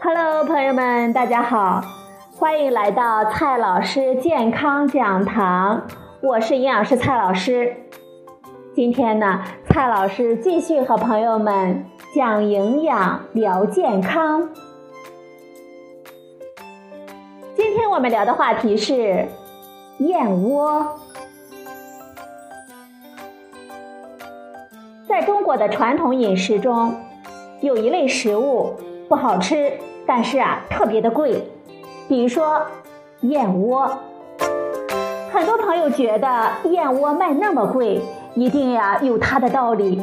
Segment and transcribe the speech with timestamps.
[0.00, 1.82] Hello，朋友们，大家好，
[2.38, 5.86] 欢迎来到蔡老师健康讲堂，
[6.20, 7.74] 我是营养师蔡老师。
[8.74, 14.50] 今天呢，蔡老师继续和朋友们讲营养、聊健康。
[17.56, 19.26] 今天我们聊的话题是
[19.98, 20.98] 燕窝。
[25.08, 26.94] 在中国的传统饮食中，
[27.60, 28.74] 有一类食物
[29.08, 29.72] 不好吃，
[30.06, 31.50] 但是啊特别的贵，
[32.08, 32.62] 比如说
[33.22, 33.98] 燕窝。
[35.32, 38.00] 很多朋友觉得燕窝卖那么贵，
[38.34, 40.00] 一定呀有它的道理，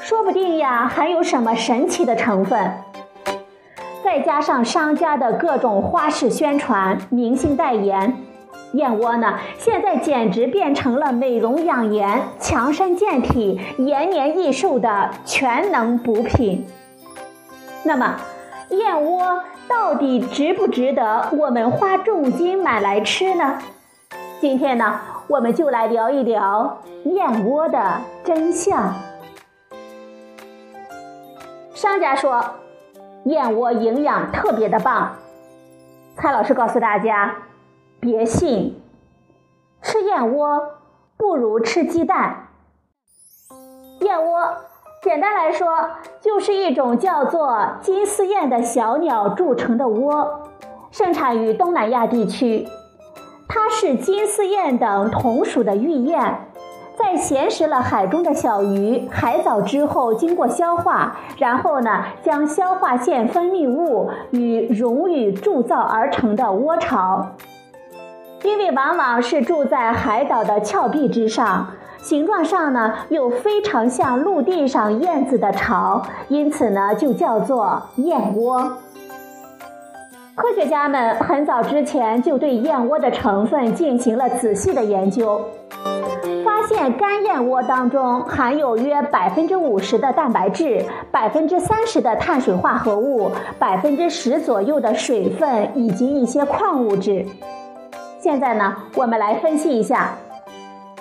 [0.00, 2.72] 说不定呀还有什么神奇的成分。
[4.04, 8.16] 再加上商家的各种花式宣传、明星代言。
[8.72, 16.66] 燕窝呢，现在简直变成了美容养颜、强身健体、延年益寿的全能补品。
[17.84, 18.16] 那么，
[18.70, 23.58] 燕窝到底值不值得我们花重金买来吃呢？
[24.40, 28.94] 今天呢，我们就来聊一聊燕窝的真相。
[31.74, 32.44] 商家说，
[33.24, 35.16] 燕窝营养特别的棒。
[36.16, 37.36] 蔡老师告诉大家。
[37.98, 38.80] 别信，
[39.82, 40.78] 吃燕窝
[41.16, 42.48] 不如吃鸡蛋。
[44.00, 44.54] 燕窝
[45.06, 45.68] 简单来说
[46.20, 50.48] 就是一种叫做金丝燕的小鸟筑成的窝，
[50.90, 52.66] 盛产于东南亚地区。
[53.46, 56.48] 它是金丝燕等同属的御燕，
[56.98, 67.28] 在衔食了海中的小鱼、海藻之后，经过消化，然后呢，将消化腺分泌物与溶于铸造而成的窝巢。
[68.42, 71.68] 因为往往是住在海岛的峭壁之上，
[72.06, 78.60] 形状上呢又非常像陆地上燕子的巢，因此呢就叫做燕窝。
[80.36, 85.40] 科学家们很早之前就对燕窝的成分进行了仔细的研究，
[86.44, 97.26] 发现干燕窝当中含有约百分之五十的蛋白质，百分之三十的碳水化合物，百分之十左右的水分以及一些矿物质。
[98.20, 100.16] 现在呢，我们来分析一下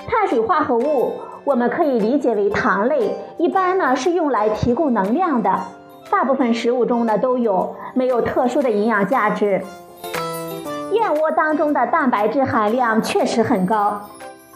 [0.07, 1.13] 碳水化合物。
[1.43, 5.59] 我们可以理解为糖类，一般呢是用来提供能量的。
[6.09, 9.61] 大部分食物中呢都有，没有特殊的营养价值。
[10.91, 14.01] 燕窝当中的蛋白质含量确实很高，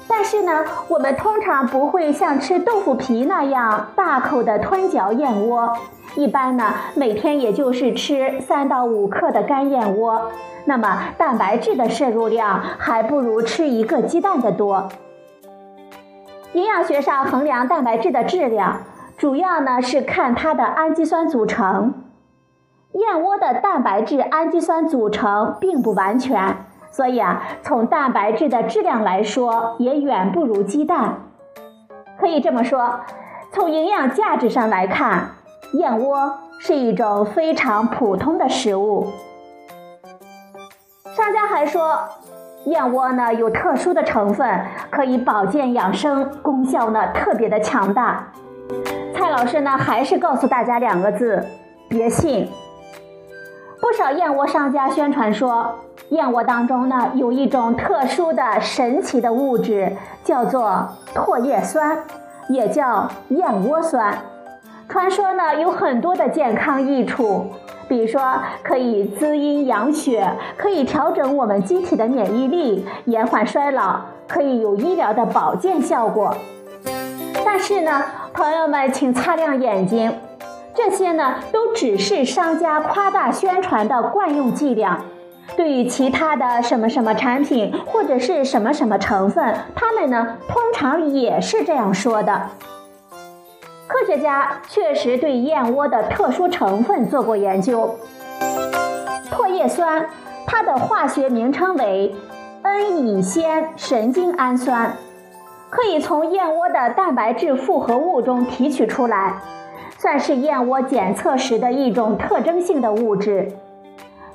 [0.08, 5.72] 但是呢，我们通常不会像吃豆腐皮那样大口的吞嚼燕窝。
[6.16, 10.32] 一般呢，每天也就是吃三到五克的干燕窝。
[10.66, 14.90] 那么蛋白质的摄入量还不如吃一个鸡蛋的多。
[16.54, 18.82] 营养学上衡量蛋白质的质量，
[19.18, 21.94] 主要呢是看它的氨基酸组成。
[22.94, 31.22] 燕窝的蛋白质氨基酸组成并不完全，所以啊，从蛋白质的质量来说，也远不如鸡蛋。
[32.20, 33.02] 可以这么说，
[33.52, 35.30] 从营养价值上来看，
[35.74, 39.08] 燕窝是一种非常普通的食物。
[41.16, 42.00] 商家还说，
[42.66, 48.28] 燕窝呢有特殊的成分，可以保健养生，功效呢特别的强大。
[49.16, 51.44] 蔡老师呢还是告诉大家两个字：
[51.88, 52.50] 别信。
[53.82, 55.74] 不少燕窝商家宣传说，
[56.10, 59.94] 燕窝当中呢有一种特殊的神奇的物质，
[60.24, 61.98] 叫做唾液酸，
[62.50, 64.14] 也叫燕窝酸。
[64.90, 67.48] 传说呢有很多的健康益处。
[67.90, 68.22] 比如说，
[68.64, 76.34] 可以滋阴养血，可以调整我们机体的免疫力，延缓衰老，可以有医疗的保健效果。
[77.44, 80.14] 但是呢，朋友们请擦亮眼睛，
[80.76, 85.00] 这些呢都只是商家夸大宣传的惯用伎俩。
[85.58, 92.50] 对于其他的什么什么产品或者是什么什么成分，他们呢通常也是这样说的。
[93.90, 97.98] 科学家确实对燕窝的特殊成分做过研究。
[99.32, 100.06] 唾液酸，
[100.46, 102.16] 它的化学名称为
[102.62, 104.94] N- 乙酰神经氨酸，
[105.72, 109.42] 可以从燕窝的蛋白质复合物中提取出来，
[109.98, 113.52] 算是燕窝检测时的一种特征性的物质。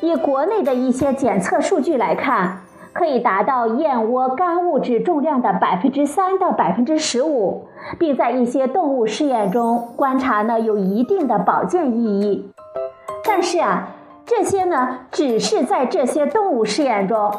[0.00, 2.62] 以国内的一些检测数据来看。
[2.94, 7.66] 可以达到燕窝干物质重量的百分之三到百分之十五，
[7.98, 12.52] 并在一些动物试验中观察呢有一定的保健意义。
[13.24, 13.88] 但是啊，
[14.24, 17.32] 这些呢只是在这些动物试验中，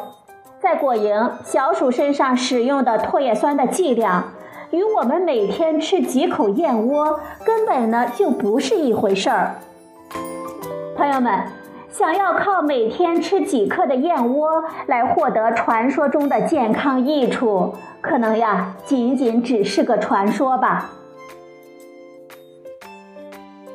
[0.60, 4.24] 在果蝇、小鼠身上使用的唾液酸的剂量，
[4.70, 9.54] 与我们每天吃几口燕窝根本呢就不是一回事儿。
[10.94, 11.65] 朋友们。
[11.96, 17.72] 想要靠每天吃几克的燕窝来获得传说中的健康益处，
[18.02, 20.90] 可能呀，仅仅只是个传说吧。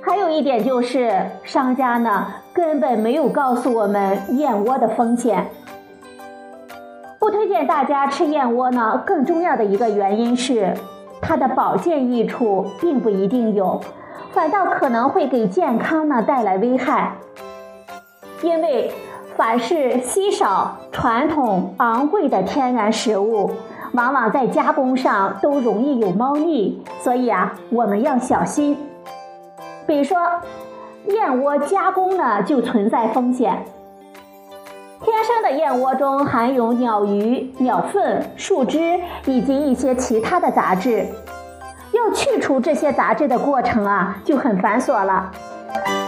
[0.03, 5.47] 还有一点就是，商家呢根本没有告诉我们燕窝的风险。
[7.18, 10.75] 不推荐大家吃燕窝呢，更重要的一个原因是，
[11.21, 13.81] 它的保健益处并不一定有，
[14.31, 17.15] 反倒可能会给健康呢带来危害。
[18.42, 18.92] 因为
[19.36, 23.52] 凡是稀少、传统、昂贵的天然食物，
[23.94, 28.78] 往往在加工上都容易有猫腻，所以啊，我们要小心。
[29.88, 30.18] 比如说，
[31.08, 33.66] 燕窝加工呢就存在风险。
[35.04, 41.06] 天生的燕窝中含有鸟鱼、鸟粪、树枝以及一些其他的杂质，
[41.92, 45.32] 要去除这些杂质的过程啊就很繁琐了。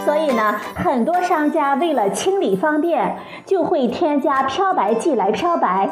[0.04, 3.16] 所以呢，很多商家为了清理方便，
[3.46, 5.90] 就会添加漂白剂来漂白。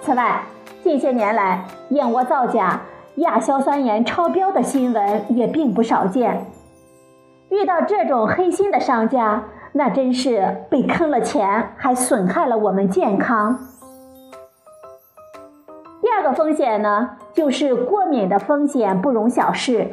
[0.00, 0.42] 此外，
[0.82, 2.80] 近些年来燕窝造假、
[3.16, 6.46] 亚硝酸盐超标的新闻也并不少见。
[7.50, 13.58] 遇到这种黑心的商家，那真是被坑了钱，还损害了我们健康。
[16.00, 19.88] 第二个风险呢，就是过敏的风险不容小视。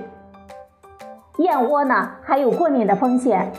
[1.38, 3.52] 燕窝呢，还有过敏的风险。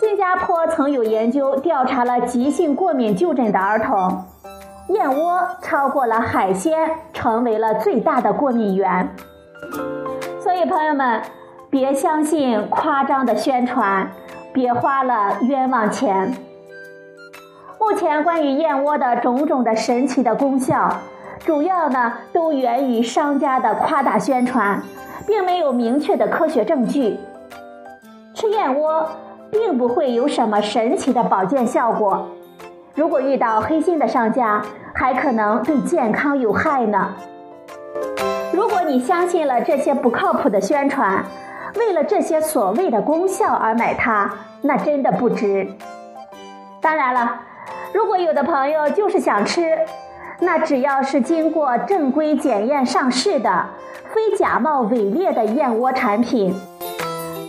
[0.00, 4.24] 新加坡曾有研究调查了急性过敏就诊的儿童，
[4.88, 9.08] 燕窝超过了海鲜，成为了最大的过敏源。
[10.40, 11.22] 所以，朋友们，
[11.70, 14.10] 别相信夸张的宣传。
[14.52, 16.32] 别花了冤枉钱。
[17.80, 21.00] 目前关于燕窝的种种的神奇的功效，
[21.44, 24.82] 主要呢都源于商家的夸大宣传，
[25.26, 27.18] 并没有明确的科学证据。
[28.32, 29.06] 吃燕窝
[29.50, 32.26] 并不会有什么神奇的保健效果，
[32.94, 34.62] 如果遇到黑心的商家，
[34.94, 37.14] 还可能对健康有害呢。
[38.52, 41.22] 如果你相信了这些不靠谱的宣传，
[41.76, 44.30] 为了这些所谓的功效而买它，
[44.62, 45.68] 那真的不值。
[46.80, 47.40] 当然了，
[47.92, 49.78] 如果有的朋友就是想吃，
[50.40, 53.66] 那只要是经过正规检验上市的、
[54.12, 56.54] 非假冒伪劣的燕窝产品，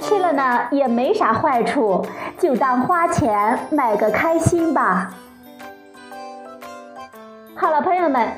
[0.02, 2.06] 吃了呢也没啥坏处，
[2.40, 5.14] 就当花钱买个开心吧。
[7.56, 8.30] 好了，朋友们，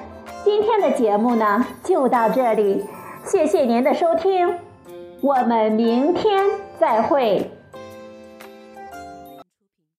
[0.43, 2.85] 今天的节目呢就到这里，
[3.25, 4.55] 谢谢您的收听。
[5.21, 6.45] 我们明天
[6.79, 7.56] 再会。